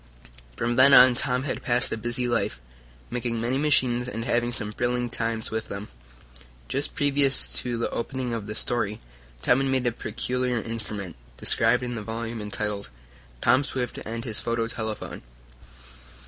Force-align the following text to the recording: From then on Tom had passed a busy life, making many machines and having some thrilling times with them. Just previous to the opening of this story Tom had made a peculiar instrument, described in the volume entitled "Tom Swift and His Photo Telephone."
From 0.55 0.77
then 0.77 0.95
on 0.95 1.13
Tom 1.13 1.43
had 1.43 1.61
passed 1.61 1.91
a 1.91 1.95
busy 1.95 2.27
life, 2.27 2.59
making 3.11 3.39
many 3.39 3.59
machines 3.59 4.09
and 4.09 4.25
having 4.25 4.51
some 4.51 4.71
thrilling 4.73 5.11
times 5.11 5.51
with 5.51 5.67
them. 5.67 5.89
Just 6.67 6.95
previous 6.95 7.53
to 7.57 7.77
the 7.77 7.87
opening 7.91 8.33
of 8.33 8.47
this 8.47 8.57
story 8.57 8.99
Tom 9.43 9.59
had 9.59 9.69
made 9.69 9.85
a 9.85 9.91
peculiar 9.91 10.59
instrument, 10.59 11.17
described 11.37 11.83
in 11.83 11.93
the 11.93 12.01
volume 12.01 12.41
entitled 12.41 12.89
"Tom 13.43 13.63
Swift 13.63 13.99
and 14.03 14.25
His 14.25 14.39
Photo 14.39 14.65
Telephone." 14.67 15.21